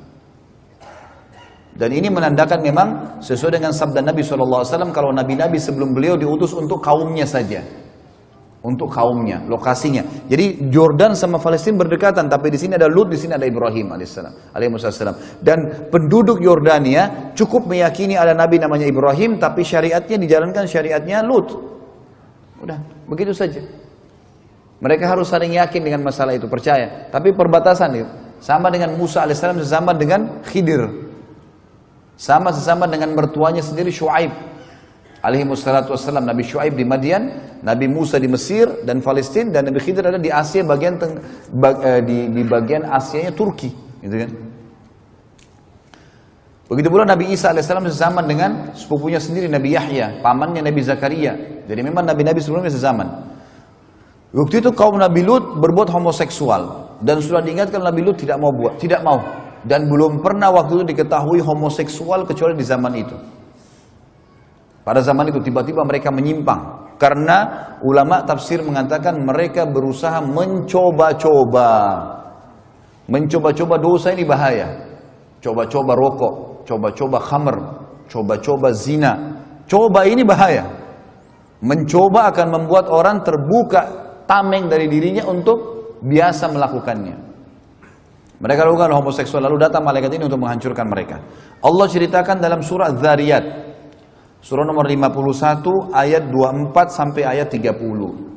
Dan 1.76 1.92
ini 1.92 2.08
menandakan 2.08 2.64
memang 2.64 2.88
sesuai 3.20 3.60
dengan 3.60 3.76
sabda 3.76 4.00
Nabi 4.00 4.24
SAW, 4.24 4.96
kalau 4.96 5.12
Nabi-Nabi 5.12 5.60
sebelum 5.60 5.92
beliau 5.92 6.16
diutus 6.16 6.56
untuk 6.56 6.80
kaumnya 6.80 7.28
saja 7.28 7.60
untuk 8.66 8.90
kaumnya, 8.90 9.46
lokasinya. 9.46 10.26
Jadi 10.26 10.74
Jordan 10.74 11.14
sama 11.14 11.38
Palestina 11.38 11.86
berdekatan, 11.86 12.26
tapi 12.26 12.50
di 12.50 12.58
sini 12.58 12.74
ada 12.74 12.90
Lut, 12.90 13.14
di 13.14 13.18
sini 13.22 13.38
ada 13.38 13.46
Ibrahim 13.46 13.94
alaihissalam, 13.94 14.58
alaihissalam. 14.58 15.16
Dan 15.38 15.88
penduduk 15.94 16.42
Yordania 16.42 17.32
cukup 17.38 17.70
meyakini 17.70 18.18
ada 18.18 18.34
nabi 18.34 18.58
namanya 18.58 18.90
Ibrahim, 18.90 19.38
tapi 19.38 19.62
syariatnya 19.62 20.18
dijalankan 20.18 20.66
syariatnya 20.66 21.22
Lut. 21.22 21.54
Udah, 22.58 22.82
begitu 23.06 23.38
saja. 23.38 23.62
Mereka 24.82 25.06
harus 25.06 25.30
saling 25.30 25.54
yakin 25.62 25.86
dengan 25.86 26.02
masalah 26.02 26.34
itu, 26.34 26.50
percaya. 26.50 27.08
Tapi 27.14 27.38
perbatasan 27.38 27.90
itu. 27.94 28.10
Sama 28.42 28.74
dengan 28.74 28.98
Musa 28.98 29.24
alaihissalam 29.24 29.62
sesama 29.62 29.94
dengan 29.94 30.42
Khidir. 30.42 31.05
Sama 32.16 32.56
sesama 32.56 32.88
dengan 32.88 33.12
mertuanya 33.12 33.60
sendiri 33.60 33.92
Shu'aib. 33.92 34.32
Alaihi 35.20 35.44
wassalatu 35.50 35.92
wassalam 35.92 36.24
Nabi 36.24 36.46
Shu'aib 36.46 36.78
di 36.78 36.86
Madian, 36.88 37.34
Nabi 37.66 37.90
Musa 37.90 38.22
di 38.22 38.30
Mesir 38.30 38.86
dan 38.86 39.02
Palestina 39.02 39.60
dan 39.60 39.68
Nabi 39.68 39.82
Khidir 39.82 40.06
ada 40.06 40.22
di 40.22 40.30
Asia 40.30 40.62
bagian 40.62 41.02
teng, 41.02 41.18
bag, 41.50 41.76
eh, 41.82 42.02
di, 42.06 42.18
di 42.30 42.42
bagian 42.46 42.86
Asianya 42.86 43.34
Turki, 43.34 43.74
gitu 44.06 44.16
kan. 44.22 44.32
Begitu 46.66 46.88
pula 46.90 47.06
Nabi 47.06 47.30
Isa 47.30 47.54
alaihissalam 47.54 47.90
sesama 47.90 48.26
dengan 48.26 48.74
sepupunya 48.74 49.22
sendiri 49.22 49.46
Nabi 49.50 49.74
Yahya, 49.74 50.22
pamannya 50.22 50.66
Nabi 50.66 50.82
Zakaria. 50.82 51.34
Jadi 51.66 51.82
memang 51.82 52.06
nabi-nabi 52.06 52.42
sebelumnya 52.42 52.70
sezaman. 52.70 53.06
Waktu 54.34 54.62
itu 54.62 54.70
kaum 54.74 54.98
Nabi 54.98 55.26
Lut 55.26 55.58
berbuat 55.58 55.90
homoseksual 55.90 56.62
dan 57.02 57.22
sudah 57.22 57.42
diingatkan 57.42 57.82
Nabi 57.82 58.06
Lut 58.06 58.18
tidak 58.20 58.38
mau 58.38 58.54
buat, 58.54 58.78
tidak 58.78 59.02
mau 59.02 59.22
dan 59.66 59.90
belum 59.90 60.22
pernah 60.22 60.54
waktu 60.54 60.82
itu 60.82 60.86
diketahui 60.94 61.42
homoseksual 61.42 62.30
kecuali 62.30 62.54
di 62.54 62.66
zaman 62.66 62.94
itu. 62.94 63.18
Pada 64.86 65.02
zaman 65.02 65.34
itu 65.34 65.42
tiba-tiba 65.42 65.82
mereka 65.82 66.14
menyimpang 66.14 66.94
karena 67.02 67.38
ulama 67.82 68.22
tafsir 68.22 68.62
mengatakan 68.62 69.18
mereka 69.18 69.66
berusaha 69.66 70.22
mencoba-coba. 70.22 71.72
Mencoba-coba 73.10 73.76
dosa 73.82 74.14
ini 74.14 74.22
bahaya. 74.22 74.70
Coba-coba 75.42 75.94
rokok, 75.98 76.34
coba-coba 76.70 77.18
khamr, 77.22 77.58
coba-coba 78.10 78.70
zina. 78.74 79.14
Coba 79.66 80.06
ini 80.06 80.22
bahaya. 80.22 80.70
Mencoba 81.66 82.30
akan 82.30 82.48
membuat 82.54 82.86
orang 82.86 83.26
terbuka 83.26 83.82
tameng 84.30 84.70
dari 84.70 84.86
dirinya 84.86 85.26
untuk 85.26 85.58
biasa 86.06 86.54
melakukannya. 86.54 87.25
Mereka 88.36 88.68
lakukan 88.68 88.92
homoseksual 88.92 89.44
lalu 89.48 89.64
datang 89.64 89.84
malaikat 89.84 90.12
ini 90.16 90.28
untuk 90.28 90.44
menghancurkan 90.44 90.86
mereka. 90.88 91.24
Allah 91.64 91.88
ceritakan 91.88 92.44
dalam 92.44 92.60
surah 92.60 92.92
Zariyat. 92.96 93.46
Surah 94.46 94.62
nomor 94.62 94.86
51 94.86 95.90
ayat 95.90 96.30
24 96.30 96.94
sampai 96.94 97.26
ayat 97.26 97.50
30. 97.50 98.36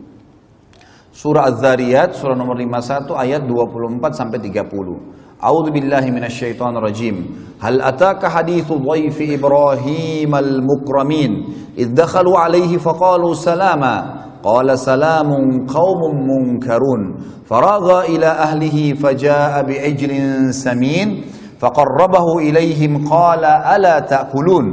Surah 1.18 1.50
Az-Zariyat 1.50 2.14
surah 2.14 2.38
nomor 2.38 2.54
51 2.54 3.10
ayat 3.18 3.42
24 3.42 4.14
sampai 4.14 4.38
30. 4.38 5.42
A'udzu 5.42 5.70
billahi 5.74 6.14
minasyaitonir 6.14 6.78
rajim. 6.78 7.16
Hal 7.58 7.82
ataka 7.82 8.30
hadithu 8.30 8.78
dhaifi 8.78 9.34
Ibrahim 9.34 10.30
al-mukramin 10.30 11.32
idh 11.74 11.90
dakhalu 11.90 12.38
alaihi 12.38 12.78
faqalu 12.78 13.34
salama 13.34 14.27
قال 14.42 14.78
سلام 14.78 15.30
قوم 15.66 16.00
منكرون. 16.30 17.00
فراغ 17.44 18.04
إلى 18.04 18.26
أهله 18.26 18.94
فجاء 18.94 19.62
بعجل 19.62 20.12
سمين 20.54 21.24
فقربه 21.58 22.38
إليهم 22.38 23.08
قال 23.08 23.44
ألا 23.44 23.98
تأكلون؟ 23.98 24.64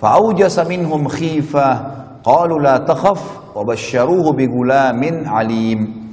فأوجس 0.00 0.58
منهم 0.58 1.08
خيفة 1.08 1.80
قالوا 2.24 2.60
لا 2.60 2.78
تخف 2.78 3.40
وبشروه 3.56 4.32
بغلام 4.32 5.02
عليم. 5.26 6.04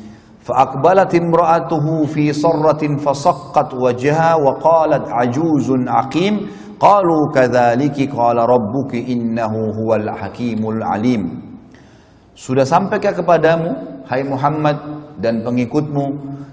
فأقبلت 0.42 1.16
امرأته 1.16 2.06
في 2.06 2.34
صرة 2.34 2.98
فصقت 2.98 3.74
وجهها 3.74 4.36
وقالت 4.36 5.08
عجوز 5.10 5.72
عقيم 5.88 6.48
قالوا 6.80 7.32
كذلك 7.34 8.10
قال 8.16 8.38
ربك 8.38 8.96
إنه 8.96 9.54
هو 9.80 9.96
الحكيم 9.96 10.70
العليم. 10.70 11.51
Sudah 12.42 12.66
sampaikah 12.66 13.14
kepadamu, 13.22 14.02
hai 14.10 14.26
Muhammad 14.26 14.82
dan 15.22 15.46
pengikutmu, 15.46 16.06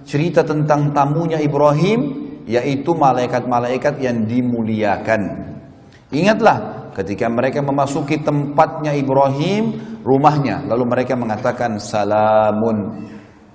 cerita 0.05 0.45
tentang 0.45 0.93
tamunya 0.93 1.41
Ibrahim, 1.41 2.29
yaitu 2.45 2.93
malaikat-malaikat 2.93 3.97
yang 3.97 4.29
dimuliakan. 4.29 5.49
Ingatlah 6.13 6.93
ketika 6.93 7.25
mereka 7.33 7.65
memasuki 7.65 8.21
tempatnya 8.21 8.93
Ibrahim, 8.93 9.81
rumahnya, 10.05 10.69
lalu 10.69 10.85
mereka 10.93 11.17
mengatakan 11.17 11.81
salamun, 11.81 13.09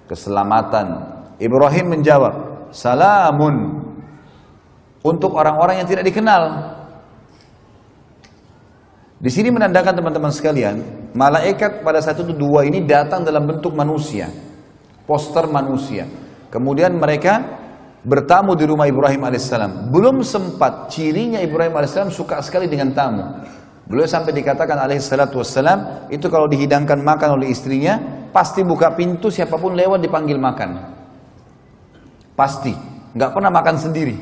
keselamatan. 0.10 1.06
Ibrahim 1.38 1.86
menjawab, 2.02 2.34
salamun 2.74 3.78
untuk 5.06 5.38
orang-orang 5.38 5.86
yang 5.86 5.88
tidak 5.90 6.10
dikenal. 6.10 6.50
Di 9.22 9.30
sini 9.30 9.54
menandakan 9.54 10.02
teman-teman 10.02 10.34
sekalian, 10.34 11.03
malaikat 11.14 11.86
pada 11.86 12.02
saat 12.02 12.20
itu 12.20 12.34
dua 12.34 12.66
ini 12.66 12.84
datang 12.84 13.26
dalam 13.26 13.46
bentuk 13.46 13.74
manusia, 13.74 14.30
poster 15.06 15.48
manusia. 15.50 16.10
Kemudian 16.50 16.94
mereka 16.98 17.42
bertamu 18.04 18.54
di 18.54 18.68
rumah 18.68 18.86
Ibrahim 18.86 19.26
alaihissalam. 19.26 19.90
Belum 19.90 20.22
sempat 20.22 20.92
cirinya 20.92 21.40
Ibrahim 21.40 21.74
alaihissalam 21.74 22.12
suka 22.12 22.44
sekali 22.44 22.68
dengan 22.68 22.92
tamu. 22.92 23.24
Beliau 23.84 24.08
sampai 24.08 24.32
dikatakan 24.32 24.80
alaihissalatu 24.80 25.44
wassalam 25.44 26.08
itu 26.08 26.32
kalau 26.32 26.48
dihidangkan 26.48 27.04
makan 27.04 27.36
oleh 27.36 27.52
istrinya 27.52 28.00
pasti 28.32 28.64
buka 28.64 28.96
pintu 28.96 29.28
siapa 29.28 29.60
pun 29.60 29.76
lewat 29.76 30.00
dipanggil 30.00 30.40
makan. 30.40 30.94
Pasti, 32.34 32.74
nggak 33.14 33.32
pernah 33.36 33.52
makan 33.52 33.76
sendiri. 33.76 34.16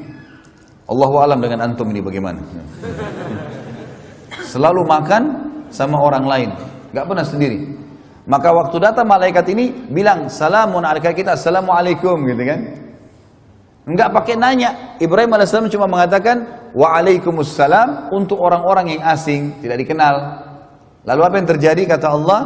Allahu 0.89 1.15
alam 1.23 1.39
dengan 1.39 1.71
antum 1.71 1.87
ini 1.93 2.01
bagaimana? 2.03 2.41
Selalu 4.51 4.81
makan 4.83 5.23
sama 5.71 5.95
orang 6.03 6.25
lain, 6.27 6.49
nggak 6.91 7.05
pernah 7.07 7.25
sendiri. 7.25 7.57
Maka 8.29 8.53
waktu 8.53 8.77
datang 8.77 9.09
malaikat 9.09 9.49
ini 9.49 9.89
bilang 9.89 10.29
salamun 10.29 10.85
alaikum 10.85 11.11
kita 11.11 11.33
assalamualaikum 11.33 12.21
gitu 12.29 12.43
kan. 12.45 12.59
Enggak 13.81 14.13
pakai 14.13 14.37
nanya. 14.37 14.95
Ibrahim 15.01 15.33
alaihissalam 15.33 15.73
cuma 15.73 15.89
mengatakan 15.89 16.61
Waalaikumsalam 16.71 18.15
untuk 18.15 18.39
orang-orang 18.39 18.95
yang 18.95 19.01
asing, 19.03 19.59
tidak 19.59 19.83
dikenal. 19.83 20.15
Lalu 21.03 21.21
apa 21.27 21.35
yang 21.35 21.47
terjadi 21.49 21.81
kata 21.83 22.07
Allah? 22.07 22.41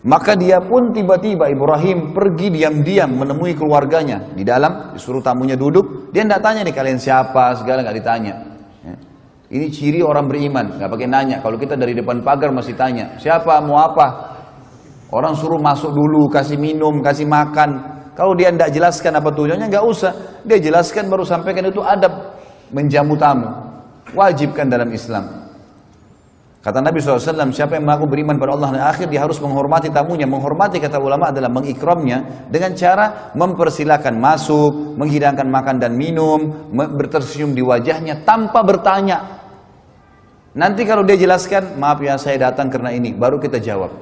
Maka 0.00 0.32
dia 0.32 0.60
pun 0.64 0.96
tiba-tiba 0.96 1.48
Ibrahim 1.52 2.16
pergi 2.16 2.48
diam-diam 2.52 3.20
menemui 3.20 3.52
keluarganya 3.52 4.32
di 4.32 4.44
dalam, 4.44 4.96
disuruh 4.96 5.20
tamunya 5.20 5.56
duduk. 5.60 6.12
Dia 6.12 6.24
tidak 6.24 6.40
tanya 6.40 6.60
nih 6.64 6.74
kalian 6.76 7.00
siapa, 7.00 7.56
segala 7.60 7.84
nggak 7.84 7.96
ditanya. 8.00 8.34
Ini 9.50 9.66
ciri 9.66 9.98
orang 9.98 10.30
beriman, 10.30 10.78
nggak 10.78 10.86
pakai 10.86 11.10
nanya. 11.10 11.42
Kalau 11.42 11.58
kita 11.58 11.74
dari 11.74 11.90
depan 11.90 12.22
pagar 12.22 12.54
masih 12.54 12.78
tanya, 12.78 13.18
siapa, 13.18 13.58
mau 13.58 13.82
apa? 13.82 14.38
Orang 15.10 15.34
suruh 15.34 15.58
masuk 15.58 15.90
dulu, 15.90 16.30
kasih 16.30 16.54
minum, 16.54 17.02
kasih 17.02 17.26
makan. 17.26 17.98
Kalau 18.14 18.38
dia 18.38 18.54
tidak 18.54 18.70
jelaskan 18.70 19.18
apa 19.18 19.34
tujuannya, 19.34 19.66
nggak 19.66 19.82
usah. 19.90 20.12
Dia 20.46 20.62
jelaskan 20.62 21.10
baru 21.10 21.26
sampaikan 21.26 21.66
itu 21.66 21.82
adab 21.82 22.38
menjamu 22.70 23.18
tamu. 23.18 23.50
Wajibkan 24.14 24.70
dalam 24.70 24.86
Islam. 24.94 25.50
Kata 26.60 26.84
Nabi 26.84 27.00
SAW, 27.00 27.50
siapa 27.56 27.80
yang 27.80 27.88
mengaku 27.88 28.04
beriman 28.04 28.36
pada 28.36 28.52
Allah 28.52 28.68
dan 28.76 28.84
akhir, 28.84 29.08
dia 29.08 29.24
harus 29.24 29.40
menghormati 29.40 29.88
tamunya. 29.88 30.28
Menghormati 30.28 30.76
kata 30.76 31.00
ulama 31.00 31.32
adalah 31.32 31.48
mengikramnya 31.48 32.46
dengan 32.52 32.76
cara 32.76 33.32
mempersilahkan 33.32 34.12
masuk, 34.12 34.94
menghidangkan 35.00 35.48
makan 35.48 35.80
dan 35.80 35.96
minum, 35.96 36.70
bertersenyum 36.70 37.56
di 37.56 37.64
wajahnya 37.64 38.22
tanpa 38.28 38.60
bertanya. 38.60 39.39
Nanti 40.50 40.82
kalau 40.82 41.06
dia 41.06 41.14
jelaskan, 41.14 41.78
maaf 41.78 42.02
ya 42.02 42.18
saya 42.18 42.50
datang 42.50 42.66
karena 42.66 42.90
ini, 42.90 43.14
baru 43.14 43.38
kita 43.38 43.62
jawab. 43.62 43.94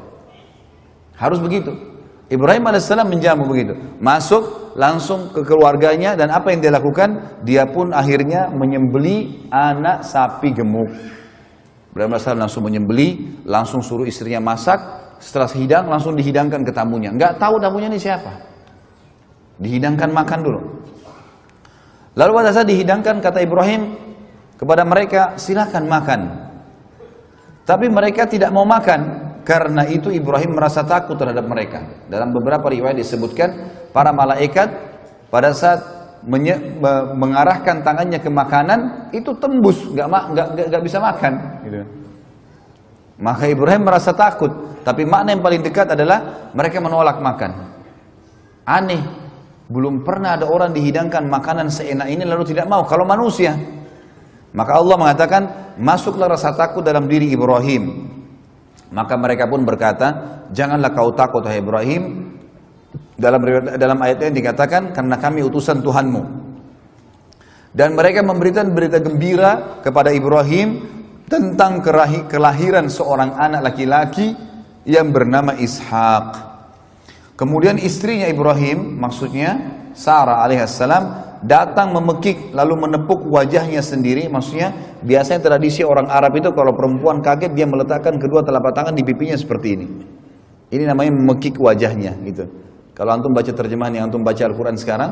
Harus 1.19 1.43
begitu. 1.45 1.77
Ibrahim 2.29 2.65
alaihissalam 2.69 3.09
menjamu 3.09 3.49
begitu. 3.49 3.73
Masuk 4.01 4.77
langsung 4.77 5.33
ke 5.33 5.41
keluarganya 5.45 6.13
dan 6.13 6.29
apa 6.29 6.53
yang 6.53 6.61
dia 6.61 6.73
lakukan? 6.73 7.41
Dia 7.45 7.65
pun 7.69 7.93
akhirnya 7.93 8.53
menyembeli 8.53 9.49
anak 9.49 10.05
sapi 10.05 10.53
gemuk. 10.53 10.89
Ibrahim 11.93 12.13
alaihissalam 12.13 12.41
langsung 12.41 12.65
menyembeli, 12.69 13.41
langsung 13.49 13.81
suruh 13.81 14.05
istrinya 14.05 14.41
masak. 14.41 14.81
Setelah 15.19 15.51
hidang 15.51 15.85
langsung 15.91 16.15
dihidangkan 16.15 16.63
ke 16.63 16.71
tamunya. 16.71 17.11
Enggak 17.11 17.43
tahu 17.43 17.59
tamunya 17.59 17.91
ini 17.91 17.99
siapa. 17.99 18.31
Dihidangkan 19.59 20.15
makan 20.15 20.39
dulu. 20.47 20.61
Lalu 22.15 22.31
pada 22.39 22.51
saat 22.55 22.69
dihidangkan 22.71 23.19
kata 23.19 23.43
Ibrahim 23.43 24.08
kepada 24.59 24.83
mereka 24.83 25.39
silakan 25.39 25.87
makan. 25.87 26.21
Tapi 27.63 27.87
mereka 27.87 28.27
tidak 28.27 28.51
mau 28.51 28.67
makan 28.67 29.01
karena 29.47 29.87
itu 29.89 30.13
Ibrahim 30.13 30.59
merasa 30.59 30.85
takut 30.85 31.17
terhadap 31.17 31.47
mereka. 31.47 31.81
Dalam 32.11 32.35
beberapa 32.35 32.69
riwayat 32.69 32.99
disebutkan 32.99 33.49
para 33.95 34.11
malaikat 34.13 34.69
pada 35.31 35.55
saat 35.55 35.81
mengarahkan 37.15 37.87
tangannya 37.87 38.19
ke 38.19 38.29
makanan 38.29 39.09
itu 39.15 39.31
tembus, 39.39 39.89
nggak 39.95 40.07
nggak 40.11 40.47
nggak 40.69 40.83
bisa 40.83 40.99
makan. 40.99 41.33
Gitu. 41.65 41.81
Maka 43.19 43.45
Ibrahim 43.51 43.83
merasa 43.87 44.11
takut. 44.15 44.51
Tapi 44.83 45.05
makna 45.05 45.35
yang 45.37 45.43
paling 45.45 45.61
dekat 45.61 45.93
adalah 45.93 46.49
mereka 46.57 46.81
menolak 46.81 47.21
makan. 47.21 47.51
Aneh, 48.65 49.03
belum 49.69 50.01
pernah 50.01 50.39
ada 50.39 50.49
orang 50.49 50.73
dihidangkan 50.73 51.29
makanan 51.29 51.69
seenak 51.69 52.09
ini 52.09 52.25
lalu 52.25 52.53
tidak 52.53 52.65
mau. 52.71 52.85
Kalau 52.89 53.05
manusia, 53.05 53.53
maka 54.53 54.73
Allah 54.81 54.97
mengatakan 54.97 55.43
masuklah 55.77 56.33
rasa 56.33 56.57
takut 56.57 56.81
dalam 56.81 57.05
diri 57.05 57.29
Ibrahim. 57.33 58.09
Maka 58.89 59.15
mereka 59.21 59.45
pun 59.45 59.69
berkata, 59.69 60.41
janganlah 60.49 60.97
kau 60.97 61.13
takut 61.13 61.45
hai 61.45 61.61
Ibrahim. 61.61 62.33
Dalam 63.19 63.43
dalam 63.77 63.99
ayat 64.01 64.31
ini 64.31 64.41
dikatakan 64.41 64.95
karena 64.97 65.19
kami 65.21 65.45
utusan 65.45 65.85
Tuhanmu. 65.85 66.23
Dan 67.77 67.93
mereka 67.93 68.25
memberikan 68.25 68.73
berita 68.73 68.97
gembira 68.97 69.83
kepada 69.85 70.09
Ibrahim 70.09 70.81
tentang 71.29 71.85
kelahiran 72.33 72.89
seorang 72.89 73.37
anak 73.37 73.61
laki-laki 73.69 74.33
yang 74.89 75.13
bernama 75.13 75.53
Ishak. 75.53 76.49
Kemudian 77.37 77.77
istrinya 77.77 78.25
Ibrahim, 78.27 78.97
maksudnya 78.97 79.77
Sarah 79.93 80.43
alaihissalam 80.49 81.28
datang 81.45 81.95
memekik 81.95 82.51
lalu 82.55 82.89
menepuk 82.89 83.27
wajahnya 83.31 83.83
sendiri. 83.83 84.27
Maksudnya 84.27 84.75
biasanya 85.03 85.41
tradisi 85.45 85.87
orang 85.87 86.11
Arab 86.11 86.35
itu 86.39 86.51
kalau 86.55 86.75
perempuan 86.75 87.23
kaget 87.23 87.55
dia 87.55 87.67
meletakkan 87.67 88.19
kedua 88.19 88.43
telapak 88.43 88.75
tangan 88.75 88.95
di 88.95 89.03
pipinya 89.07 89.37
seperti 89.39 89.69
ini. 89.79 89.87
Ini 90.69 90.85
namanya 90.85 91.15
memekik 91.17 91.57
wajahnya 91.57 92.13
gitu. 92.29 92.45
Kalau 92.93 93.15
antum 93.15 93.31
baca 93.31 93.49
terjemahan 93.49 93.95
yang 93.95 94.05
antum 94.11 94.27
baca 94.27 94.43
Al-Quran 94.43 94.75
sekarang, 94.75 95.11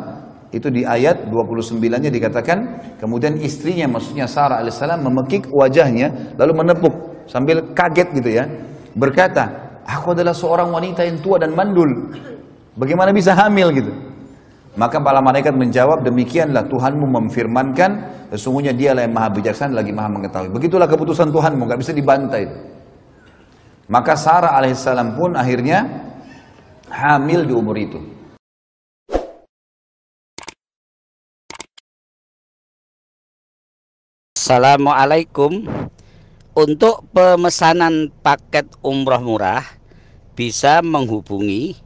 itu 0.50 0.70
di 0.70 0.82
ayat 0.82 1.30
29-nya 1.30 2.10
dikatakan, 2.10 2.58
kemudian 2.98 3.38
istrinya 3.38 3.86
maksudnya 3.86 4.26
Sarah 4.26 4.58
alaihissalam 4.62 5.02
memekik 5.02 5.50
wajahnya 5.50 6.34
lalu 6.38 6.52
menepuk 6.62 6.94
sambil 7.30 7.62
kaget 7.74 8.08
gitu 8.14 8.30
ya. 8.42 8.44
Berkata, 8.94 9.78
aku 9.86 10.14
adalah 10.18 10.34
seorang 10.34 10.70
wanita 10.70 11.06
yang 11.06 11.22
tua 11.22 11.38
dan 11.38 11.54
mandul. 11.54 12.14
Bagaimana 12.76 13.10
bisa 13.14 13.32
hamil 13.34 13.70
gitu? 13.74 13.92
Maka 14.76 15.00
para 15.00 15.24
malaikat 15.24 15.56
menjawab, 15.56 16.04
demikianlah 16.04 16.68
Tuhanmu 16.68 17.08
memfirmankan, 17.08 17.90
sesungguhnya 18.28 18.76
dialah 18.76 19.08
yang 19.08 19.16
maha 19.16 19.32
bijaksana 19.32 19.72
lagi 19.72 19.88
maha 19.88 20.12
mengetahui. 20.12 20.52
Begitulah 20.52 20.84
keputusan 20.84 21.32
Tuhanmu, 21.32 21.64
nggak 21.64 21.80
bisa 21.80 21.96
dibantai. 21.96 22.44
Maka 23.88 24.20
Sarah 24.20 24.52
alaihissalam 24.52 25.16
pun 25.16 25.32
akhirnya 25.32 25.80
hamil 26.92 27.48
di 27.48 27.56
umur 27.56 27.76
itu. 27.80 28.00
Assalamualaikum 34.36 35.64
untuk 36.52 37.08
pemesanan 37.16 38.12
paket 38.20 38.68
umroh 38.84 39.24
murah 39.24 39.64
bisa 40.36 40.84
menghubungi 40.84 41.85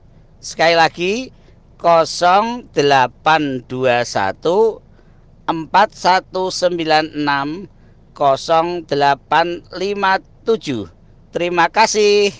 Sekali 0.41 0.73
lagi 0.73 1.29
0821 1.77 2.81
4196 5.45 7.69
0857 8.17 10.89
Terima 11.31 11.69
kasih 11.69 12.33